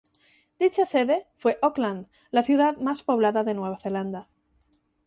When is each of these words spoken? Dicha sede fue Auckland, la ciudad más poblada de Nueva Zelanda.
Dicha 0.59 0.87
sede 0.87 1.27
fue 1.35 1.59
Auckland, 1.61 2.07
la 2.31 2.41
ciudad 2.41 2.75
más 2.77 3.03
poblada 3.03 3.43
de 3.43 3.53
Nueva 3.53 3.77
Zelanda. 3.77 4.29